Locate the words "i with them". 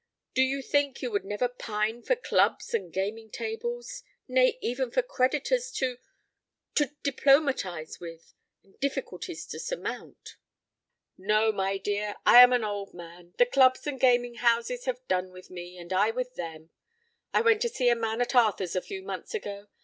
15.93-16.71